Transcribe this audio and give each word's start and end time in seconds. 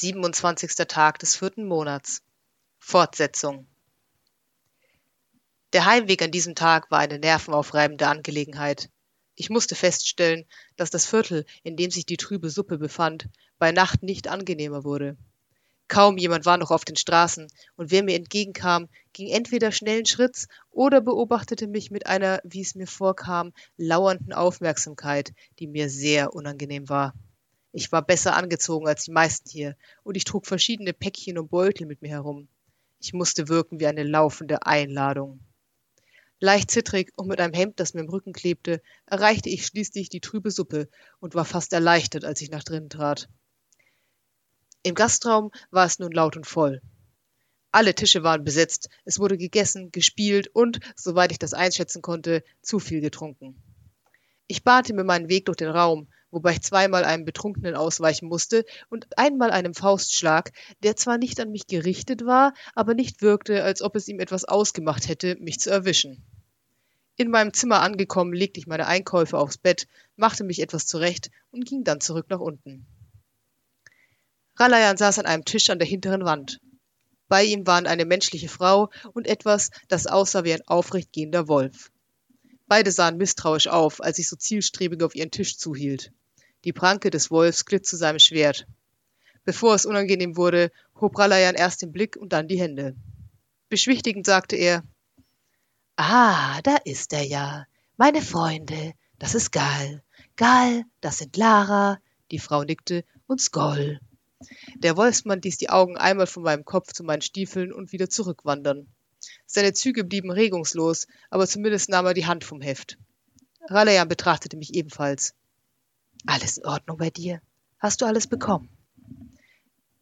27. 0.00 0.74
Tag 0.88 1.18
des 1.20 1.36
vierten 1.36 1.66
Monats. 1.66 2.20
Fortsetzung. 2.78 3.66
Der 5.72 5.86
Heimweg 5.86 6.20
an 6.20 6.30
diesem 6.30 6.54
Tag 6.54 6.90
war 6.90 6.98
eine 6.98 7.18
nervenaufreibende 7.18 8.06
Angelegenheit. 8.06 8.90
Ich 9.36 9.48
musste 9.48 9.74
feststellen, 9.74 10.44
dass 10.76 10.90
das 10.90 11.06
Viertel, 11.06 11.46
in 11.62 11.76
dem 11.76 11.90
sich 11.90 12.04
die 12.04 12.18
trübe 12.18 12.50
Suppe 12.50 12.76
befand, 12.76 13.30
bei 13.58 13.72
Nacht 13.72 14.02
nicht 14.02 14.28
angenehmer 14.28 14.84
wurde. 14.84 15.16
Kaum 15.88 16.18
jemand 16.18 16.44
war 16.44 16.58
noch 16.58 16.70
auf 16.70 16.84
den 16.84 16.96
Straßen, 16.96 17.46
und 17.76 17.90
wer 17.90 18.02
mir 18.02 18.16
entgegenkam, 18.16 18.90
ging 19.14 19.28
entweder 19.28 19.72
schnellen 19.72 20.04
Schritts 20.04 20.46
oder 20.70 21.00
beobachtete 21.00 21.68
mich 21.68 21.90
mit 21.90 22.06
einer, 22.06 22.40
wie 22.44 22.60
es 22.60 22.74
mir 22.74 22.86
vorkam, 22.86 23.54
lauernden 23.78 24.34
Aufmerksamkeit, 24.34 25.32
die 25.58 25.66
mir 25.66 25.88
sehr 25.88 26.34
unangenehm 26.34 26.90
war. 26.90 27.14
Ich 27.78 27.92
war 27.92 28.00
besser 28.00 28.34
angezogen 28.34 28.88
als 28.88 29.04
die 29.04 29.10
meisten 29.10 29.50
hier, 29.50 29.76
und 30.02 30.16
ich 30.16 30.24
trug 30.24 30.46
verschiedene 30.46 30.94
Päckchen 30.94 31.36
und 31.36 31.50
Beutel 31.50 31.86
mit 31.86 32.00
mir 32.00 32.08
herum. 32.08 32.48
Ich 33.00 33.12
musste 33.12 33.50
wirken 33.50 33.80
wie 33.80 33.86
eine 33.86 34.02
laufende 34.02 34.64
Einladung. 34.64 35.40
Leicht 36.40 36.70
zittrig 36.70 37.12
und 37.16 37.28
mit 37.28 37.38
einem 37.38 37.52
Hemd, 37.52 37.78
das 37.78 37.92
mir 37.92 38.00
im 38.00 38.08
Rücken 38.08 38.32
klebte, 38.32 38.80
erreichte 39.04 39.50
ich 39.50 39.66
schließlich 39.66 40.08
die 40.08 40.22
trübe 40.22 40.50
Suppe 40.50 40.88
und 41.20 41.34
war 41.34 41.44
fast 41.44 41.74
erleichtert, 41.74 42.24
als 42.24 42.40
ich 42.40 42.50
nach 42.50 42.64
drinnen 42.64 42.88
trat. 42.88 43.28
Im 44.82 44.94
Gastraum 44.94 45.50
war 45.70 45.84
es 45.84 45.98
nun 45.98 46.12
laut 46.12 46.34
und 46.38 46.46
voll. 46.46 46.80
Alle 47.72 47.94
Tische 47.94 48.22
waren 48.22 48.42
besetzt, 48.42 48.88
es 49.04 49.18
wurde 49.18 49.36
gegessen, 49.36 49.92
gespielt 49.92 50.48
und, 50.54 50.80
soweit 50.96 51.30
ich 51.30 51.38
das 51.38 51.52
einschätzen 51.52 52.00
konnte, 52.00 52.42
zu 52.62 52.78
viel 52.78 53.02
getrunken. 53.02 53.62
Ich 54.46 54.64
bahnte 54.64 54.94
mir 54.94 55.04
meinen 55.04 55.28
Weg 55.28 55.44
durch 55.44 55.58
den 55.58 55.68
Raum, 55.68 56.08
wobei 56.36 56.52
ich 56.52 56.60
zweimal 56.60 57.06
einem 57.06 57.24
Betrunkenen 57.24 57.74
ausweichen 57.74 58.28
musste 58.28 58.66
und 58.90 59.06
einmal 59.16 59.50
einem 59.50 59.72
Faustschlag, 59.72 60.52
der 60.82 60.94
zwar 60.94 61.16
nicht 61.16 61.40
an 61.40 61.50
mich 61.50 61.66
gerichtet 61.66 62.26
war, 62.26 62.52
aber 62.74 62.92
nicht 62.92 63.22
wirkte, 63.22 63.64
als 63.64 63.80
ob 63.80 63.96
es 63.96 64.06
ihm 64.06 64.20
etwas 64.20 64.44
ausgemacht 64.44 65.08
hätte, 65.08 65.36
mich 65.36 65.60
zu 65.60 65.70
erwischen. 65.70 66.22
In 67.16 67.30
meinem 67.30 67.54
Zimmer 67.54 67.80
angekommen, 67.80 68.34
legte 68.34 68.60
ich 68.60 68.66
meine 68.66 68.86
Einkäufe 68.86 69.38
aufs 69.38 69.56
Bett, 69.56 69.88
machte 70.16 70.44
mich 70.44 70.60
etwas 70.60 70.86
zurecht 70.86 71.30
und 71.52 71.64
ging 71.64 71.84
dann 71.84 72.02
zurück 72.02 72.26
nach 72.28 72.40
unten. 72.40 72.84
Ralayan 74.56 74.98
saß 74.98 75.18
an 75.20 75.24
einem 75.24 75.46
Tisch 75.46 75.70
an 75.70 75.78
der 75.78 75.88
hinteren 75.88 76.26
Wand. 76.26 76.60
Bei 77.28 77.44
ihm 77.44 77.66
waren 77.66 77.86
eine 77.86 78.04
menschliche 78.04 78.50
Frau 78.50 78.90
und 79.14 79.26
etwas, 79.26 79.70
das 79.88 80.06
aussah 80.06 80.44
wie 80.44 80.52
ein 80.52 80.68
aufrecht 80.68 81.14
gehender 81.14 81.48
Wolf. 81.48 81.90
Beide 82.66 82.92
sahen 82.92 83.16
misstrauisch 83.16 83.68
auf, 83.68 84.02
als 84.02 84.18
ich 84.18 84.28
so 84.28 84.36
zielstrebig 84.36 85.02
auf 85.02 85.14
ihren 85.14 85.30
Tisch 85.30 85.56
zuhielt. 85.56 86.12
Die 86.66 86.72
Pranke 86.72 87.10
des 87.10 87.30
Wolfs 87.30 87.64
glitt 87.64 87.86
zu 87.86 87.96
seinem 87.96 88.18
Schwert. 88.18 88.66
Bevor 89.44 89.76
es 89.76 89.86
unangenehm 89.86 90.36
wurde, 90.36 90.72
hob 91.00 91.16
Ralayan 91.16 91.54
erst 91.54 91.80
den 91.80 91.92
Blick 91.92 92.16
und 92.16 92.32
dann 92.32 92.48
die 92.48 92.60
Hände. 92.60 92.96
Beschwichtigend 93.68 94.26
sagte 94.26 94.56
er, 94.56 94.82
Ah, 95.94 96.60
da 96.62 96.74
ist 96.84 97.12
er 97.12 97.22
ja. 97.22 97.66
Meine 97.96 98.20
Freunde, 98.20 98.94
das 99.20 99.36
ist 99.36 99.52
Gal. 99.52 100.02
Gal, 100.34 100.82
das 101.00 101.18
sind 101.18 101.36
Lara, 101.36 102.00
die 102.32 102.40
Frau 102.40 102.64
nickte, 102.64 103.04
und 103.28 103.40
Skoll. 103.40 104.00
Der 104.74 104.96
Wolfsmann 104.96 105.40
ließ 105.40 105.58
die 105.58 105.70
Augen 105.70 105.96
einmal 105.96 106.26
von 106.26 106.42
meinem 106.42 106.64
Kopf 106.64 106.92
zu 106.92 107.04
meinen 107.04 107.22
Stiefeln 107.22 107.72
und 107.72 107.92
wieder 107.92 108.10
zurückwandern. 108.10 108.88
Seine 109.46 109.72
Züge 109.72 110.02
blieben 110.02 110.32
regungslos, 110.32 111.06
aber 111.30 111.46
zumindest 111.46 111.90
nahm 111.90 112.06
er 112.06 112.14
die 112.14 112.26
Hand 112.26 112.42
vom 112.42 112.60
Heft. 112.60 112.98
Ralayan 113.68 114.08
betrachtete 114.08 114.56
mich 114.56 114.74
ebenfalls. 114.74 115.32
Alles 116.26 116.58
in 116.58 116.66
Ordnung 116.66 116.98
bei 116.98 117.10
dir? 117.10 117.40
Hast 117.78 118.00
du 118.00 118.04
alles 118.04 118.26
bekommen? 118.26 118.68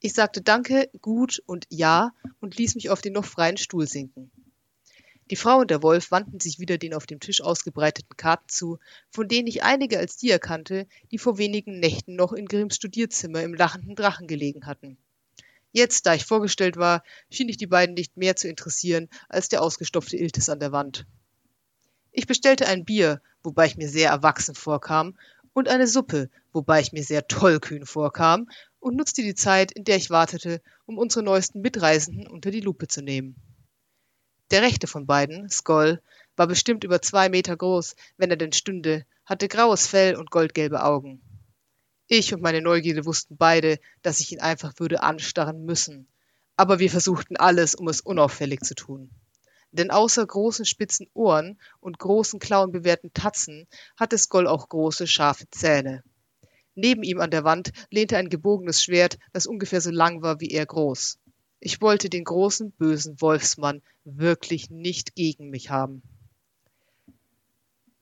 Ich 0.01 0.15
sagte 0.15 0.41
Danke, 0.41 0.91
gut 1.01 1.43
und 1.47 1.67
ja 1.69 2.13
und 2.41 2.57
ließ 2.57 2.75
mich 2.75 2.91
auf 2.91 3.03
den 3.03 3.13
noch 3.13 3.27
freien 3.27 3.59
Stuhl 3.59 3.87
sinken. 3.87 4.31
Die 5.31 5.37
Frau 5.37 5.59
und 5.59 5.71
der 5.71 5.83
Wolf 5.83 6.11
wandten 6.11 6.41
sich 6.41 6.59
wieder 6.59 6.77
den 6.77 6.95
auf 6.95 7.07
dem 7.07 7.21
Tisch 7.21 7.41
ausgebreiteten 7.41 8.17
Karten 8.17 8.49
zu, 8.49 8.79
von 9.11 9.29
denen 9.29 9.49
ich 9.49 9.63
einige 9.63 9.99
als 9.99 10.17
die 10.17 10.31
erkannte, 10.31 10.87
die 11.11 11.19
vor 11.19 11.39
wenigen 11.39 11.79
Nächten 11.81 12.15
noch 12.15 12.33
in 12.33 12.47
Grimms 12.47 12.77
Studierzimmer 12.77 13.43
im 13.43 13.55
lachenden 13.55 13.95
Drachen 13.95 14.27
gelegen 14.27 14.67
hatten. 14.67 14.99
Jetzt, 15.73 16.07
da 16.07 16.15
ich 16.15 16.25
vorgestellt 16.25 16.77
war, 16.77 17.03
schien 17.31 17.49
ich 17.49 17.57
die 17.57 17.67
beiden 17.67 17.95
nicht 17.95 18.17
mehr 18.17 18.37
zu 18.37 18.49
interessieren 18.49 19.09
als 19.29 19.49
der 19.49 19.63
ausgestopfte 19.63 20.17
Iltis 20.17 20.49
an 20.49 20.61
der 20.61 20.73
Wand. 20.73 21.07
Ich 22.13 22.27
bestellte 22.27 22.67
ein 22.69 22.85
Bier, 22.85 23.21
wobei 23.43 23.67
ich 23.67 23.77
mir 23.77 23.89
sehr 23.89 24.11
erwachsen 24.11 24.55
vorkam, 24.55 25.17
und 25.55 25.69
eine 25.69 25.87
Suppe, 25.87 26.29
wobei 26.53 26.81
ich 26.81 26.93
mir 26.93 27.03
sehr 27.03 27.27
tollkühn 27.27 27.87
vorkam, 27.87 28.49
und 28.81 28.97
nutzte 28.97 29.23
die 29.23 29.35
Zeit, 29.35 29.73
in 29.73 29.85
der 29.85 29.97
ich 29.97 30.11
wartete, 30.11 30.61
um 30.85 30.99
unsere 30.99 31.25
neuesten 31.25 31.63
Mitreisenden 31.63 32.27
unter 32.27 32.51
die 32.51 32.61
Lupe 32.61 32.87
zu 32.87 33.01
nehmen. 33.01 33.37
Der 34.51 34.61
rechte 34.61 34.87
von 34.87 35.07
beiden, 35.07 35.49
Skoll, 35.49 36.03
war 36.37 36.47
bestimmt 36.47 36.85
über 36.85 37.01
zwei 37.01 37.31
Meter 37.31 37.57
groß, 37.57 37.97
wenn 38.19 38.31
er 38.31 38.37
denn 38.37 38.53
stünde, 38.53 39.07
hatte 39.25 39.49
graues 39.49 39.87
Fell 39.87 40.17
und 40.17 40.31
goldgelbe 40.31 40.83
Augen. 40.83 41.23
Ich 42.09 42.35
und 42.35 42.43
meine 42.43 42.61
Neugierde 42.61 43.07
wussten 43.07 43.39
beide, 43.39 43.79
dass 44.03 44.21
ich 44.21 44.33
ihn 44.33 44.41
einfach 44.41 44.75
würde 44.79 45.03
anstarren 45.03 45.65
müssen. 45.65 46.07
Aber 46.57 46.79
wir 46.79 46.91
versuchten 46.91 47.37
alles, 47.37 47.75
um 47.75 47.89
es 47.89 48.03
unauffällig 48.03 48.61
zu 48.61 48.75
tun. 48.75 49.11
Denn 49.75 49.91
außer 49.91 50.25
großen 50.25 50.65
spitzen 50.65 51.09
Ohren 51.15 51.59
und 51.81 51.99
großen 51.99 52.39
klauenbewehrten 52.39 53.13
Tatzen 53.13 53.67
hatte 53.97 54.17
Skoll 54.17 54.47
auch 54.47 54.69
große, 54.69 55.09
scharfe 55.09 55.51
Zähne. 55.51 56.05
Neben 56.77 57.03
ihm 57.03 57.21
an 57.21 57.33
der 57.33 57.43
Wand 57.43 57.73
lehnte 57.91 58.17
ein 58.17 58.29
gebogenes 58.29 58.85
Schwert, 58.85 59.19
das 59.33 59.49
ungefähr 59.49 59.81
so 59.81 59.91
lang 59.91 60.23
war 60.23 60.39
wie 60.39 60.53
er 60.53 60.65
groß. 60.65 61.19
Ich 61.59 61.81
wollte 61.81 62.09
den 62.09 62.23
großen, 62.23 62.71
bösen 62.71 63.21
Wolfsmann 63.21 63.83
wirklich 64.05 64.71
nicht 64.71 65.17
gegen 65.17 65.51
mich 65.51 65.71
haben. 65.71 66.03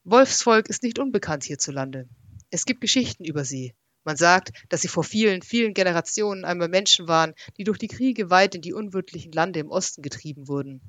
Wolfsvolk 0.05 0.69
ist 0.69 0.83
nicht 0.83 0.99
unbekannt 0.99 1.45
hierzulande. 1.45 2.07
Es 2.51 2.67
gibt 2.67 2.83
Geschichten 2.83 3.25
über 3.25 3.47
sie. 3.47 3.73
Man 4.05 4.17
sagt, 4.17 4.53
dass 4.69 4.83
sie 4.83 4.89
vor 4.89 5.05
vielen, 5.05 5.41
vielen 5.41 5.73
Generationen 5.73 6.45
einmal 6.45 6.69
Menschen 6.69 7.09
waren, 7.09 7.33
die 7.57 7.65
durch 7.65 7.79
die 7.79 7.89
Kriege 7.89 8.29
weit 8.29 8.55
in 8.55 8.61
die 8.61 8.75
unwirtlichen 8.75 9.33
Lande 9.33 9.61
im 9.61 9.71
Osten 9.71 10.03
getrieben 10.03 10.49
wurden. 10.49 10.83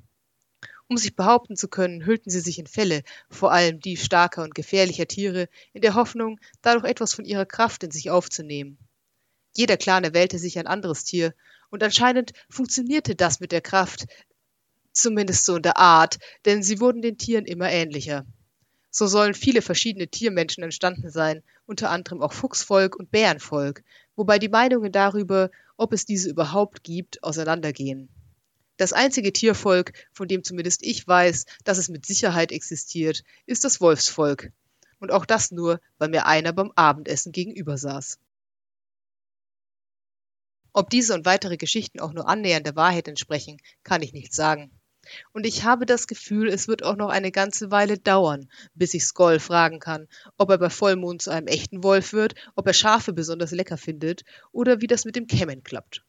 Um 0.88 0.98
sich 0.98 1.16
behaupten 1.16 1.56
zu 1.56 1.68
können, 1.68 2.04
hüllten 2.04 2.30
sie 2.30 2.40
sich 2.40 2.58
in 2.58 2.66
Felle, 2.66 3.02
vor 3.30 3.52
allem 3.52 3.80
die 3.80 3.96
starker 3.96 4.42
und 4.42 4.54
gefährlicher 4.54 5.06
Tiere, 5.06 5.48
in 5.72 5.80
der 5.80 5.94
Hoffnung, 5.94 6.38
dadurch 6.60 6.84
etwas 6.84 7.14
von 7.14 7.24
ihrer 7.24 7.46
Kraft 7.46 7.82
in 7.82 7.90
sich 7.90 8.10
aufzunehmen. 8.10 8.78
Jeder 9.56 9.76
Clan 9.76 10.04
erwählte 10.04 10.38
sich 10.38 10.58
ein 10.58 10.66
anderes 10.66 11.04
Tier, 11.04 11.34
und 11.70 11.82
anscheinend 11.82 12.32
funktionierte 12.50 13.14
das 13.14 13.40
mit 13.40 13.50
der 13.50 13.60
Kraft, 13.60 14.06
zumindest 14.92 15.44
so 15.44 15.56
in 15.56 15.62
der 15.62 15.78
Art, 15.78 16.18
denn 16.44 16.62
sie 16.62 16.80
wurden 16.80 17.02
den 17.02 17.18
Tieren 17.18 17.46
immer 17.46 17.70
ähnlicher. 17.70 18.26
So 18.90 19.08
sollen 19.08 19.34
viele 19.34 19.60
verschiedene 19.60 20.06
Tiermenschen 20.06 20.62
entstanden 20.62 21.10
sein, 21.10 21.42
unter 21.66 21.90
anderem 21.90 22.22
auch 22.22 22.32
Fuchsvolk 22.32 22.94
und 22.94 23.10
Bärenvolk, 23.10 23.82
wobei 24.14 24.38
die 24.38 24.48
Meinungen 24.48 24.92
darüber, 24.92 25.50
ob 25.76 25.92
es 25.92 26.04
diese 26.04 26.30
überhaupt 26.30 26.84
gibt, 26.84 27.24
auseinandergehen. 27.24 28.08
Das 28.76 28.92
einzige 28.92 29.32
Tiervolk, 29.32 29.92
von 30.12 30.26
dem 30.26 30.42
zumindest 30.42 30.82
ich 30.82 31.06
weiß, 31.06 31.46
dass 31.62 31.78
es 31.78 31.88
mit 31.88 32.06
Sicherheit 32.06 32.50
existiert, 32.50 33.22
ist 33.46 33.64
das 33.64 33.80
Wolfsvolk. 33.80 34.50
Und 34.98 35.12
auch 35.12 35.26
das 35.26 35.50
nur, 35.50 35.80
weil 35.98 36.08
mir 36.08 36.26
einer 36.26 36.52
beim 36.52 36.72
Abendessen 36.74 37.30
gegenüber 37.30 37.78
saß. 37.78 38.18
Ob 40.72 40.90
diese 40.90 41.14
und 41.14 41.24
weitere 41.24 41.56
Geschichten 41.56 42.00
auch 42.00 42.12
nur 42.12 42.28
annähernd 42.28 42.66
der 42.66 42.74
Wahrheit 42.74 43.06
entsprechen, 43.06 43.58
kann 43.84 44.02
ich 44.02 44.12
nicht 44.12 44.34
sagen. 44.34 44.72
Und 45.32 45.46
ich 45.46 45.64
habe 45.64 45.86
das 45.86 46.06
Gefühl, 46.06 46.48
es 46.48 46.66
wird 46.66 46.82
auch 46.82 46.96
noch 46.96 47.10
eine 47.10 47.30
ganze 47.30 47.70
Weile 47.70 47.98
dauern, 47.98 48.48
bis 48.74 48.94
ich 48.94 49.04
Skoll 49.04 49.38
fragen 49.38 49.78
kann, 49.78 50.08
ob 50.36 50.50
er 50.50 50.58
bei 50.58 50.70
Vollmond 50.70 51.22
zu 51.22 51.30
einem 51.30 51.46
echten 51.46 51.84
Wolf 51.84 52.12
wird, 52.12 52.34
ob 52.56 52.66
er 52.66 52.72
Schafe 52.72 53.12
besonders 53.12 53.52
lecker 53.52 53.76
findet 53.76 54.24
oder 54.50 54.80
wie 54.80 54.86
das 54.86 55.04
mit 55.04 55.16
dem 55.16 55.26
Kämmen 55.26 55.62
klappt. 55.62 56.03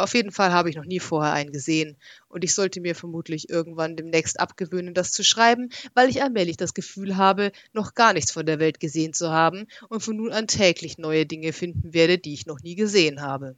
Auf 0.00 0.14
jeden 0.14 0.32
Fall 0.32 0.52
habe 0.52 0.70
ich 0.70 0.76
noch 0.76 0.84
nie 0.84 1.00
vorher 1.00 1.32
einen 1.32 1.52
gesehen 1.52 1.96
und 2.28 2.42
ich 2.42 2.54
sollte 2.54 2.80
mir 2.80 2.94
vermutlich 2.94 3.50
irgendwann 3.50 3.96
demnächst 3.96 4.40
abgewöhnen, 4.40 4.94
das 4.94 5.12
zu 5.12 5.22
schreiben, 5.22 5.70
weil 5.94 6.08
ich 6.08 6.22
allmählich 6.22 6.56
das 6.56 6.74
Gefühl 6.74 7.16
habe, 7.16 7.52
noch 7.72 7.94
gar 7.94 8.12
nichts 8.12 8.32
von 8.32 8.46
der 8.46 8.58
Welt 8.58 8.80
gesehen 8.80 9.12
zu 9.12 9.30
haben 9.30 9.66
und 9.88 10.02
von 10.02 10.16
nun 10.16 10.32
an 10.32 10.46
täglich 10.46 10.98
neue 10.98 11.26
Dinge 11.26 11.52
finden 11.52 11.92
werde, 11.92 12.18
die 12.18 12.32
ich 12.32 12.46
noch 12.46 12.60
nie 12.60 12.74
gesehen 12.74 13.20
habe. 13.20 13.56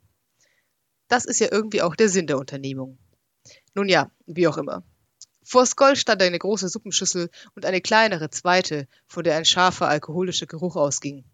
Das 1.08 1.24
ist 1.24 1.40
ja 1.40 1.48
irgendwie 1.50 1.82
auch 1.82 1.94
der 1.94 2.08
Sinn 2.08 2.26
der 2.26 2.38
Unternehmung. 2.38 2.98
Nun 3.74 3.88
ja, 3.88 4.10
wie 4.26 4.48
auch 4.48 4.58
immer. 4.58 4.82
Vor 5.44 5.66
Skoll 5.66 5.96
stand 5.96 6.22
eine 6.22 6.38
große 6.38 6.68
Suppenschüssel 6.68 7.28
und 7.54 7.66
eine 7.66 7.80
kleinere 7.80 8.30
zweite, 8.30 8.86
von 9.06 9.24
der 9.24 9.36
ein 9.36 9.44
scharfer 9.44 9.88
alkoholischer 9.88 10.46
Geruch 10.46 10.76
ausging. 10.76 11.24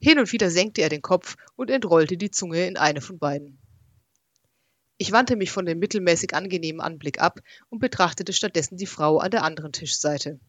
Hin 0.00 0.18
und 0.18 0.32
wieder 0.32 0.50
senkte 0.50 0.82
er 0.82 0.88
den 0.88 1.02
Kopf 1.02 1.36
und 1.56 1.70
entrollte 1.70 2.16
die 2.16 2.30
Zunge 2.30 2.66
in 2.66 2.76
eine 2.76 3.00
von 3.00 3.18
beiden. 3.18 3.58
Ich 5.00 5.12
wandte 5.12 5.36
mich 5.36 5.52
von 5.52 5.64
dem 5.64 5.78
mittelmäßig 5.78 6.34
angenehmen 6.34 6.80
Anblick 6.80 7.20
ab 7.20 7.38
und 7.68 7.78
betrachtete 7.78 8.32
stattdessen 8.32 8.76
die 8.76 8.86
Frau 8.86 9.18
an 9.18 9.30
der 9.30 9.44
anderen 9.44 9.72
Tischseite. 9.72 10.40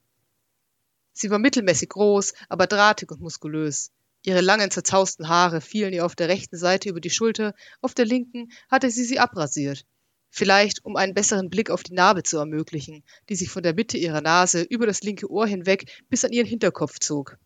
Sie 1.14 1.30
war 1.30 1.38
mittelmäßig 1.38 1.90
groß, 1.90 2.34
aber 2.50 2.66
drahtig 2.66 3.12
und 3.12 3.22
muskulös. 3.22 3.92
Ihre 4.26 4.42
langen, 4.42 4.72
zerzausten 4.72 5.30
Haare 5.30 5.62
fielen 5.62 5.94
ihr 5.94 6.04
auf 6.04 6.16
der 6.16 6.30
rechten 6.30 6.58
Seite 6.58 6.90
über 6.90 7.00
die 7.00 7.12
Schulter, 7.12 7.54
auf 7.82 7.94
der 7.94 8.06
linken 8.06 8.52
hatte 8.70 8.90
sie 8.90 9.04
sie 9.06 9.20
abrasiert. 9.20 9.86
Vielleicht, 10.32 10.84
um 10.84 10.96
einen 10.96 11.14
besseren 11.14 11.50
Blick 11.50 11.70
auf 11.70 11.84
die 11.84 11.94
Narbe 11.94 12.24
zu 12.24 12.38
ermöglichen, 12.38 13.04
die 13.30 13.36
sich 13.36 13.50
von 13.50 13.62
der 13.62 13.76
Mitte 13.76 13.98
ihrer 13.98 14.22
Nase 14.22 14.64
über 14.64 14.88
das 14.88 15.02
linke 15.04 15.30
Ohr 15.30 15.46
hinweg 15.46 16.04
bis 16.10 16.26
an 16.26 16.32
ihren 16.32 16.48
Hinterkopf 16.48 17.00
zog. 17.00 17.38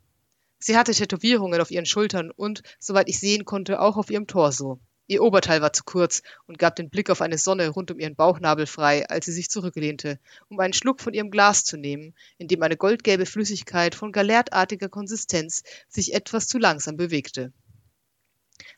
Sie 0.60 0.78
hatte 0.78 0.94
Tätowierungen 0.94 1.60
auf 1.60 1.72
ihren 1.72 1.86
Schultern 1.86 2.32
und, 2.32 2.64
soweit 2.80 3.10
ich 3.10 3.20
sehen 3.20 3.44
konnte, 3.44 3.82
auch 3.82 3.98
auf 3.98 4.10
ihrem 4.10 4.28
Torso. 4.28 4.80
Ihr 5.08 5.22
Oberteil 5.22 5.62
war 5.62 5.74
zu 5.74 5.84
kurz 5.84 6.22
und 6.48 6.58
gab 6.58 6.78
den 6.78 6.90
Blick 6.90 7.10
auf 7.10 7.22
eine 7.22 7.38
Sonne 7.38 7.68
rund 7.70 7.92
um 7.92 8.00
ihren 8.00 8.16
Bauchnabel 8.16 8.66
frei, 8.66 9.08
als 9.10 9.26
sie 9.26 9.34
sich 9.34 9.50
zurücklehnte, 9.50 10.18
um 10.48 10.60
einen 10.60 10.74
Schluck 10.74 11.02
von 11.02 11.14
ihrem 11.14 11.30
Glas 11.30 11.66
zu 11.66 11.76
nehmen, 11.76 12.14
in 12.38 12.48
dem 12.48 12.64
eine 12.64 12.78
goldgelbe 12.78 13.26
Flüssigkeit 13.26 13.96
von 13.96 14.14
galertartiger 14.14 14.88
Konsistenz 14.88 15.64
sich 15.90 16.14
etwas 16.14 16.48
zu 16.48 16.58
langsam 16.58 16.96
bewegte. 16.96 17.52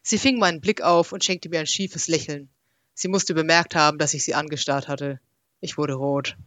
Sie 0.02 0.18
fing 0.18 0.40
meinen 0.40 0.62
Blick 0.62 0.82
auf 0.82 1.12
und 1.12 1.24
schenkte 1.24 1.50
mir 1.50 1.60
ein 1.60 1.68
schiefes 1.68 2.08
Lächeln. 2.08 2.50
Sie 2.96 3.08
musste 3.08 3.34
bemerkt 3.34 3.76
haben, 3.76 3.98
dass 4.00 4.14
ich 4.14 4.24
sie 4.24 4.34
angestarrt 4.34 4.88
hatte. 4.88 5.20
Ich 5.62 5.78
wurde 5.78 5.94
rot. 5.94 6.38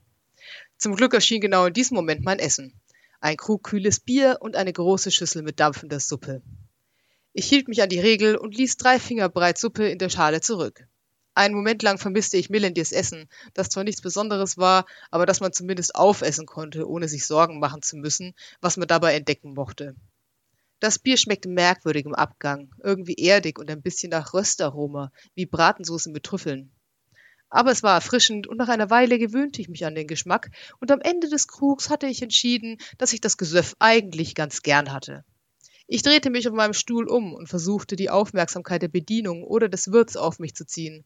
Zum 0.77 0.97
Glück 0.97 1.15
erschien 1.15 1.41
genau 1.41 1.67
in 1.67 1.73
diesem 1.73 1.95
Moment 1.95 2.25
mein 2.25 2.39
Essen. 2.39 2.73
Ein 3.21 3.37
Krug 3.37 3.65
kühles 3.65 4.01
Bier 4.01 4.39
und 4.41 4.57
eine 4.57 4.73
große 4.73 5.11
Schüssel 5.11 5.43
mit 5.43 5.61
dampfender 5.61 6.01
Suppe. 6.01 6.43
Ich 7.39 7.49
hielt 7.49 7.69
mich 7.69 7.81
an 7.81 7.89
die 7.89 8.01
Regel 8.01 8.35
und 8.35 8.57
ließ 8.57 8.79
drei 8.79 8.99
Finger 8.99 9.29
breit 9.29 9.59
Suppe 9.59 9.89
in 9.89 9.99
der 9.99 10.09
Schale 10.09 10.41
zurück. 10.41 10.89
Einen 11.35 11.55
Moment 11.55 11.85
lang 11.85 11.97
vermisste 11.97 12.37
ich 12.37 12.51
Melindies 12.51 12.91
Essen, 12.91 13.29
das 13.55 13.69
zwar 13.69 13.85
nichts 13.85 14.03
Besonderes 14.03 14.59
war, 14.59 14.87
aber 15.13 15.25
das 15.25 15.39
man 15.39 15.53
zumindest 15.53 15.95
aufessen 15.95 16.47
konnte, 16.47 16.89
ohne 16.89 17.07
sich 17.07 17.29
Sorgen 17.29 17.61
machen 17.61 17.81
zu 17.81 17.97
müssen, 17.97 18.35
was 18.61 18.77
man 18.77 18.89
dabei 18.89 19.15
entdecken 19.15 19.55
mochte. 19.55 19.95
Das 20.81 20.99
Bier 20.99 21.17
schmeckte 21.17 21.49
merkwürdig 21.49 22.07
im 22.07 22.15
Abgang, 22.17 22.75
irgendwie 22.83 23.15
erdig 23.15 23.61
und 23.61 23.71
ein 23.71 23.83
bisschen 23.83 24.11
nach 24.11 24.35
Röstaroma, 24.35 25.13
wie 25.37 25.47
Bratensoße 25.47 26.11
mit 26.11 26.25
Trüffeln. 26.25 26.73
Aber 27.51 27.71
es 27.71 27.85
war 27.85 27.95
erfrischend 27.95 28.49
und 28.49 28.57
nach 28.57 28.69
einer 28.69 28.91
Weile 28.91 29.17
gewöhnte 29.21 29.61
ich 29.61 29.69
mich 29.69 29.87
an 29.87 29.95
den 29.95 30.09
Geschmack 30.09 30.51
und 30.81 30.91
am 30.91 31.01
Ende 31.01 31.29
des 31.29 31.47
Krugs 31.47 31.89
hatte 31.89 32.09
ich 32.09 32.21
entschieden, 32.21 32.79
dass 32.99 33.13
ich 33.13 33.21
das 33.21 33.37
Gesöff 33.37 33.77
eigentlich 33.79 34.35
ganz 34.35 34.63
gern 34.63 34.93
hatte. 34.93 35.25
Ich 35.91 36.03
drehte 36.03 36.29
mich 36.29 36.47
auf 36.47 36.55
meinem 36.55 36.75
Stuhl 36.75 37.09
um 37.09 37.33
und 37.33 37.49
versuchte, 37.49 37.97
die 37.97 38.11
Aufmerksamkeit 38.11 38.83
der 38.83 38.89
Bedienung 38.89 39.43
oder 39.43 39.71
des 39.71 39.91
Wirts 39.91 40.19
auf 40.19 40.39
mich 40.39 40.55
zu 40.55 40.67
ziehen. 40.67 41.03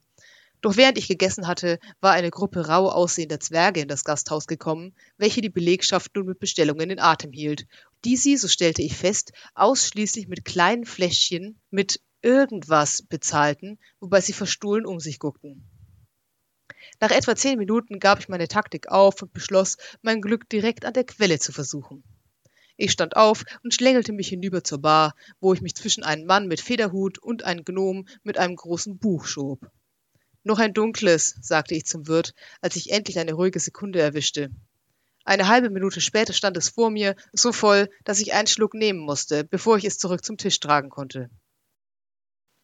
Doch 0.60 0.76
während 0.76 0.98
ich 0.98 1.06
gegessen 1.06 1.46
hatte, 1.46 1.78
war 2.00 2.10
eine 2.10 2.30
Gruppe 2.30 2.66
rau 2.66 2.90
aussehender 2.90 3.38
Zwerge 3.38 3.80
in 3.80 3.86
das 3.86 4.02
Gasthaus 4.02 4.48
gekommen, 4.48 4.92
welche 5.18 5.40
die 5.40 5.50
Belegschaft 5.50 6.16
nun 6.16 6.26
mit 6.26 6.40
Bestellungen 6.40 6.90
in 6.90 6.98
Atem 6.98 7.30
hielt, 7.30 7.68
die 8.04 8.16
sie, 8.16 8.36
so 8.36 8.48
stellte 8.48 8.82
ich 8.82 8.96
fest, 8.96 9.30
ausschließlich 9.54 10.26
mit 10.26 10.44
kleinen 10.44 10.84
Fläschchen 10.84 11.60
mit 11.70 12.00
irgendwas 12.20 13.02
bezahlten, 13.02 13.78
wobei 14.00 14.20
sie 14.20 14.32
verstohlen 14.32 14.84
um 14.84 14.98
sich 14.98 15.20
guckten. 15.20 15.62
Nach 16.98 17.12
etwa 17.12 17.36
zehn 17.36 17.56
Minuten 17.56 18.00
gab 18.00 18.18
ich 18.18 18.28
meine 18.28 18.48
Taktik 18.48 18.88
auf 18.88 19.22
und 19.22 19.32
beschloss, 19.32 19.76
mein 20.02 20.20
Glück 20.20 20.48
direkt 20.48 20.84
an 20.84 20.92
der 20.92 21.04
Quelle 21.04 21.38
zu 21.38 21.52
versuchen. 21.52 22.02
Ich 22.76 22.92
stand 22.92 23.16
auf 23.16 23.44
und 23.62 23.74
schlängelte 23.74 24.12
mich 24.12 24.28
hinüber 24.28 24.64
zur 24.64 24.80
Bar, 24.80 25.14
wo 25.40 25.52
ich 25.52 25.60
mich 25.60 25.74
zwischen 25.74 26.04
einen 26.04 26.26
Mann 26.26 26.48
mit 26.48 26.60
Federhut 26.60 27.18
und 27.18 27.44
einen 27.44 27.64
Gnom 27.64 28.06
mit 28.22 28.38
einem 28.38 28.56
großen 28.56 28.98
Buch 28.98 29.26
schob. 29.26 29.70
Noch 30.44 30.58
ein 30.58 30.74
dunkles, 30.74 31.36
sagte 31.40 31.74
ich 31.74 31.86
zum 31.86 32.08
Wirt, 32.08 32.34
als 32.60 32.76
ich 32.76 32.90
endlich 32.90 33.18
eine 33.18 33.34
ruhige 33.34 33.60
Sekunde 33.60 34.00
erwischte. 34.00 34.50
Eine 35.24 35.46
halbe 35.46 35.70
Minute 35.70 36.00
später 36.00 36.32
stand 36.32 36.56
es 36.56 36.68
vor 36.68 36.90
mir, 36.90 37.14
so 37.32 37.52
voll, 37.52 37.88
dass 38.04 38.18
ich 38.18 38.34
einen 38.34 38.48
Schluck 38.48 38.74
nehmen 38.74 38.98
musste, 38.98 39.44
bevor 39.44 39.76
ich 39.76 39.84
es 39.84 39.98
zurück 39.98 40.24
zum 40.24 40.36
Tisch 40.36 40.58
tragen 40.58 40.90
konnte. 40.90 41.30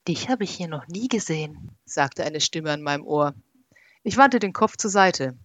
Dich 0.08 0.28
habe 0.28 0.42
ich 0.42 0.50
hier 0.50 0.68
noch 0.68 0.88
nie 0.88 1.06
gesehen, 1.06 1.70
sagte 1.84 2.24
eine 2.24 2.40
Stimme 2.40 2.72
an 2.72 2.82
meinem 2.82 3.04
Ohr. 3.04 3.34
Ich 4.02 4.16
wandte 4.16 4.40
den 4.40 4.52
Kopf 4.52 4.76
zur 4.76 4.90
Seite. 4.90 5.38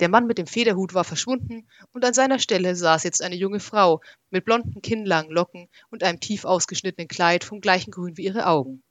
Der 0.00 0.10
Mann 0.10 0.26
mit 0.26 0.36
dem 0.36 0.46
Federhut 0.46 0.92
war 0.92 1.04
verschwunden 1.04 1.66
und 1.92 2.04
an 2.04 2.12
seiner 2.12 2.38
Stelle 2.38 2.76
saß 2.76 3.02
jetzt 3.04 3.22
eine 3.22 3.34
junge 3.34 3.60
Frau 3.60 4.02
mit 4.30 4.44
blonden, 4.44 4.82
kinnlangen 4.82 5.32
Locken 5.32 5.68
und 5.90 6.02
einem 6.02 6.20
tief 6.20 6.44
ausgeschnittenen 6.44 7.08
Kleid 7.08 7.44
vom 7.44 7.60
gleichen 7.60 7.90
Grün 7.90 8.16
wie 8.16 8.24
ihre 8.24 8.46
Augen. 8.46 8.82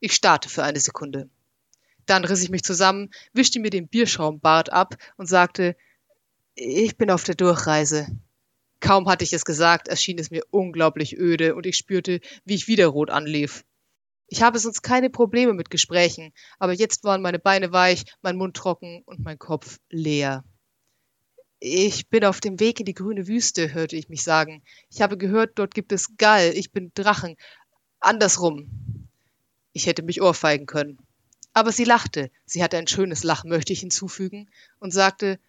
Ich 0.00 0.12
starrte 0.14 0.48
für 0.48 0.64
eine 0.64 0.80
Sekunde. 0.80 1.30
Dann 2.04 2.24
riss 2.24 2.42
ich 2.42 2.50
mich 2.50 2.62
zusammen, 2.62 3.10
wischte 3.32 3.58
mir 3.58 3.70
den 3.70 3.88
Bierschaumbart 3.88 4.70
ab 4.70 4.96
und 5.16 5.26
sagte, 5.26 5.76
ich 6.54 6.96
bin 6.96 7.10
auf 7.10 7.24
der 7.24 7.34
Durchreise. 7.34 8.06
Kaum 8.80 9.08
hatte 9.08 9.24
ich 9.24 9.32
es 9.32 9.44
gesagt, 9.44 9.88
erschien 9.88 10.18
es 10.18 10.30
mir 10.30 10.42
unglaublich 10.50 11.16
öde 11.16 11.54
und 11.54 11.66
ich 11.66 11.76
spürte, 11.76 12.20
wie 12.44 12.54
ich 12.54 12.68
wieder 12.68 12.86
rot 12.86 13.10
anlief. 13.10 13.64
Ich 14.30 14.42
habe 14.42 14.58
sonst 14.58 14.82
keine 14.82 15.08
Probleme 15.08 15.54
mit 15.54 15.70
Gesprächen, 15.70 16.32
aber 16.58 16.74
jetzt 16.74 17.02
waren 17.04 17.22
meine 17.22 17.38
Beine 17.38 17.72
weich, 17.72 18.04
mein 18.20 18.36
Mund 18.36 18.56
trocken 18.56 19.02
und 19.06 19.20
mein 19.20 19.38
Kopf 19.38 19.78
leer. 19.88 20.44
Ich 21.60 22.08
bin 22.08 22.24
auf 22.24 22.40
dem 22.40 22.60
Weg 22.60 22.78
in 22.78 22.86
die 22.86 22.94
grüne 22.94 23.26
Wüste, 23.26 23.72
hörte 23.72 23.96
ich 23.96 24.10
mich 24.10 24.22
sagen. 24.22 24.62
Ich 24.90 25.00
habe 25.00 25.16
gehört, 25.16 25.58
dort 25.58 25.74
gibt 25.74 25.92
es 25.92 26.16
Gall, 26.18 26.52
ich 26.54 26.72
bin 26.72 26.92
Drachen. 26.94 27.36
Andersrum. 28.00 29.08
Ich 29.72 29.86
hätte 29.86 30.02
mich 30.02 30.20
ohrfeigen 30.20 30.66
können. 30.66 30.98
Aber 31.54 31.72
sie 31.72 31.84
lachte, 31.84 32.30
sie 32.44 32.62
hatte 32.62 32.76
ein 32.76 32.86
schönes 32.86 33.24
Lachen, 33.24 33.48
möchte 33.48 33.72
ich 33.72 33.80
hinzufügen, 33.80 34.50
und 34.78 34.92
sagte 34.92 35.40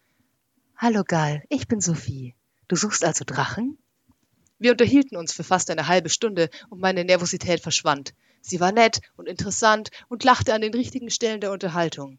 Hallo 0.74 1.04
Gall, 1.06 1.44
ich 1.50 1.68
bin 1.68 1.82
Sophie. 1.82 2.34
Du 2.66 2.76
suchst 2.76 3.04
also 3.04 3.24
Drachen? 3.26 3.76
Wir 4.58 4.72
unterhielten 4.72 5.16
uns 5.16 5.32
für 5.34 5.44
fast 5.44 5.70
eine 5.70 5.86
halbe 5.86 6.08
Stunde 6.08 6.48
und 6.70 6.80
meine 6.80 7.04
Nervosität 7.04 7.60
verschwand. 7.60 8.14
Sie 8.40 8.60
war 8.60 8.72
nett 8.72 9.00
und 9.16 9.28
interessant 9.28 9.90
und 10.08 10.24
lachte 10.24 10.54
an 10.54 10.60
den 10.60 10.74
richtigen 10.74 11.10
Stellen 11.10 11.40
der 11.40 11.52
Unterhaltung. 11.52 12.18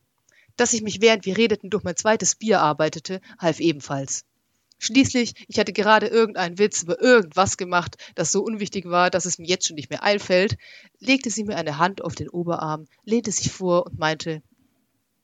Dass 0.58 0.74
ich 0.74 0.82
mich 0.82 1.02
während 1.02 1.26
wir 1.26 1.38
redeten 1.38 1.70
durch 1.70 1.84
mein 1.84 1.96
zweites 1.96 2.36
Bier 2.36 2.62
arbeitete, 2.62 3.22
half 3.40 3.60
ebenfalls. 3.60 4.26
Schließlich, 4.80 5.34
ich 5.48 5.60
hatte 5.60 5.74
gerade 5.74 6.08
irgendeinen 6.08 6.58
Witz 6.58 6.84
über 6.84 7.00
irgendwas 7.00 7.58
gemacht, 7.58 7.98
das 8.16 8.32
so 8.32 8.44
unwichtig 8.44 8.86
war, 8.86 9.12
dass 9.12 9.26
es 9.26 9.38
mir 9.38 9.48
jetzt 9.48 9.68
schon 9.68 9.76
nicht 9.76 9.92
mehr 9.92 10.02
einfällt, 10.02 10.58
legte 11.00 11.30
sie 11.30 11.44
mir 11.44 11.56
eine 11.56 11.78
Hand 11.78 12.04
auf 12.04 12.16
den 12.16 12.30
Oberarm, 12.30 12.88
lehnte 13.06 13.32
sich 13.32 13.52
vor 13.52 13.86
und 13.86 14.00
meinte, 14.00 14.42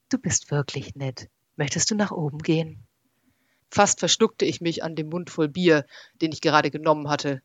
Du 0.10 0.18
bist 0.18 0.52
wirklich 0.52 0.96
nett. 0.96 1.28
Möchtest 1.58 1.92
du 1.92 1.96
nach 1.96 2.12
oben 2.12 2.38
gehen? 2.38 2.86
Fast 3.70 4.00
verschluckte 4.00 4.46
ich 4.46 4.62
mich 4.62 4.84
an 4.84 4.96
dem 4.96 5.10
Mund 5.10 5.30
voll 5.30 5.50
Bier, 5.50 5.86
den 6.22 6.32
ich 6.32 6.40
gerade 6.40 6.72
genommen 6.72 7.10
hatte. 7.10 7.42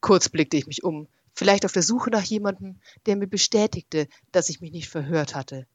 Kurz 0.00 0.28
blickte 0.28 0.56
ich 0.56 0.66
mich 0.66 0.84
um, 0.84 1.08
vielleicht 1.34 1.64
auf 1.64 1.72
der 1.72 1.82
Suche 1.82 2.10
nach 2.10 2.22
jemandem, 2.22 2.80
der 3.06 3.16
mir 3.16 3.26
bestätigte, 3.26 4.08
dass 4.30 4.48
ich 4.48 4.60
mich 4.60 4.72
nicht 4.72 4.88
verhört 4.88 5.34
hatte. 5.34 5.66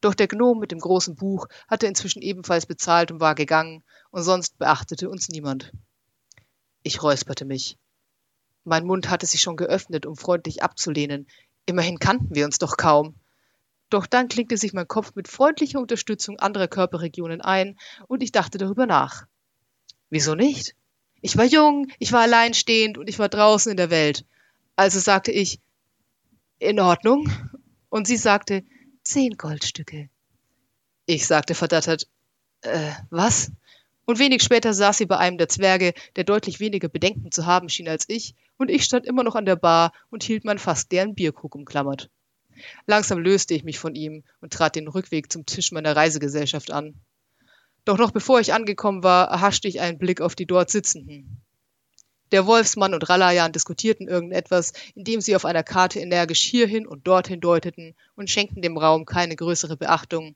Doch 0.00 0.14
der 0.14 0.28
Gnom 0.28 0.58
mit 0.58 0.72
dem 0.72 0.78
großen 0.78 1.16
Buch 1.16 1.48
hatte 1.68 1.86
inzwischen 1.86 2.22
ebenfalls 2.22 2.66
bezahlt 2.66 3.10
und 3.10 3.20
war 3.20 3.34
gegangen, 3.34 3.82
und 4.10 4.22
sonst 4.22 4.58
beachtete 4.58 5.08
uns 5.08 5.28
niemand. 5.28 5.72
Ich 6.82 7.02
räusperte 7.02 7.44
mich. 7.44 7.78
Mein 8.64 8.86
Mund 8.86 9.10
hatte 9.10 9.26
sich 9.26 9.40
schon 9.40 9.56
geöffnet, 9.56 10.06
um 10.06 10.16
freundlich 10.16 10.62
abzulehnen. 10.62 11.26
Immerhin 11.66 11.98
kannten 11.98 12.34
wir 12.34 12.44
uns 12.44 12.58
doch 12.58 12.76
kaum. 12.76 13.14
Doch 13.90 14.06
dann 14.06 14.28
klinkte 14.28 14.56
sich 14.56 14.72
mein 14.72 14.88
Kopf 14.88 15.14
mit 15.14 15.28
freundlicher 15.28 15.80
Unterstützung 15.80 16.38
anderer 16.38 16.68
Körperregionen 16.68 17.40
ein, 17.40 17.78
und 18.06 18.22
ich 18.22 18.32
dachte 18.32 18.58
darüber 18.58 18.86
nach. 18.86 19.26
Wieso 20.10 20.34
nicht? 20.34 20.74
Ich 21.20 21.36
war 21.36 21.44
jung, 21.44 21.88
ich 21.98 22.12
war 22.12 22.20
alleinstehend 22.20 22.98
und 22.98 23.08
ich 23.08 23.18
war 23.18 23.28
draußen 23.28 23.70
in 23.70 23.76
der 23.76 23.90
Welt. 23.90 24.24
Also 24.76 25.00
sagte 25.00 25.32
ich, 25.32 25.60
in 26.58 26.80
Ordnung. 26.80 27.30
Und 27.88 28.06
sie 28.06 28.16
sagte, 28.16 28.64
zehn 29.04 29.36
Goldstücke. 29.36 30.10
Ich 31.06 31.26
sagte 31.26 31.54
verdattert, 31.54 32.08
äh, 32.62 32.92
was? 33.10 33.52
Und 34.04 34.18
wenig 34.18 34.42
später 34.42 34.74
saß 34.74 34.98
sie 34.98 35.06
bei 35.06 35.18
einem 35.18 35.38
der 35.38 35.48
Zwerge, 35.48 35.94
der 36.16 36.24
deutlich 36.24 36.60
weniger 36.60 36.88
Bedenken 36.88 37.32
zu 37.32 37.46
haben 37.46 37.68
schien 37.68 37.88
als 37.88 38.04
ich, 38.08 38.34
und 38.56 38.70
ich 38.70 38.84
stand 38.84 39.06
immer 39.06 39.22
noch 39.22 39.34
an 39.34 39.46
der 39.46 39.56
Bar 39.56 39.92
und 40.10 40.24
hielt 40.24 40.44
mein 40.44 40.58
fast 40.58 40.92
deren 40.92 41.14
Bierkrug 41.14 41.54
umklammert. 41.54 42.10
Langsam 42.86 43.18
löste 43.18 43.54
ich 43.54 43.64
mich 43.64 43.78
von 43.78 43.94
ihm 43.94 44.24
und 44.40 44.52
trat 44.52 44.76
den 44.76 44.88
Rückweg 44.88 45.30
zum 45.30 45.44
Tisch 45.44 45.72
meiner 45.72 45.94
Reisegesellschaft 45.94 46.70
an. 46.70 46.94
Doch 47.84 47.98
noch 47.98 48.10
bevor 48.10 48.40
ich 48.40 48.54
angekommen 48.54 49.02
war, 49.02 49.28
erhaschte 49.28 49.68
ich 49.68 49.80
einen 49.80 49.98
Blick 49.98 50.20
auf 50.20 50.34
die 50.34 50.46
dort 50.46 50.70
Sitzenden. 50.70 51.42
Der 52.32 52.46
Wolfsmann 52.46 52.92
und 52.92 53.08
Ralayan 53.08 53.52
diskutierten 53.52 54.08
irgendetwas, 54.08 54.72
indem 54.94 55.20
sie 55.20 55.36
auf 55.36 55.44
einer 55.44 55.62
Karte 55.62 56.00
energisch 56.00 56.42
hierhin 56.42 56.86
und 56.86 57.06
dorthin 57.06 57.40
deuteten 57.40 57.94
und 58.16 58.30
schenkten 58.30 58.62
dem 58.62 58.76
Raum 58.76 59.04
keine 59.04 59.36
größere 59.36 59.76
Beachtung. 59.76 60.34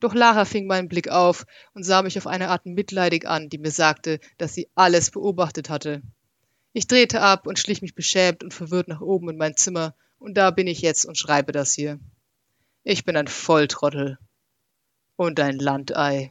Doch 0.00 0.14
Lara 0.14 0.44
fing 0.44 0.66
meinen 0.66 0.88
Blick 0.88 1.08
auf 1.08 1.46
und 1.74 1.84
sah 1.84 2.02
mich 2.02 2.18
auf 2.18 2.26
eine 2.26 2.48
Art 2.48 2.66
mitleidig 2.66 3.26
an, 3.26 3.48
die 3.48 3.58
mir 3.58 3.70
sagte, 3.70 4.20
dass 4.38 4.54
sie 4.54 4.68
alles 4.74 5.10
beobachtet 5.10 5.70
hatte. 5.70 6.02
Ich 6.72 6.86
drehte 6.86 7.20
ab 7.20 7.46
und 7.46 7.58
schlich 7.58 7.82
mich 7.82 7.94
beschämt 7.94 8.44
und 8.44 8.54
verwirrt 8.54 8.88
nach 8.88 9.00
oben 9.00 9.30
in 9.30 9.36
mein 9.36 9.56
Zimmer, 9.56 9.94
und 10.18 10.34
da 10.34 10.50
bin 10.50 10.66
ich 10.66 10.82
jetzt 10.82 11.04
und 11.04 11.18
schreibe 11.18 11.52
das 11.52 11.72
hier. 11.72 11.98
Ich 12.84 13.04
bin 13.04 13.16
ein 13.16 13.28
Volltrottel 13.28 14.18
und 15.16 15.40
ein 15.40 15.58
Landei. 15.58 16.30